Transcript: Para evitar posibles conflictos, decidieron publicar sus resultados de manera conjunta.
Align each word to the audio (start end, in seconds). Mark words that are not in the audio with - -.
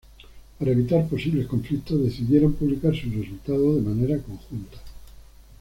Para 0.57 0.71
evitar 0.71 1.07
posibles 1.07 1.45
conflictos, 1.45 2.03
decidieron 2.03 2.53
publicar 2.53 2.91
sus 2.95 3.13
resultados 3.15 3.75
de 3.75 3.81
manera 3.87 4.17
conjunta. 4.17 4.79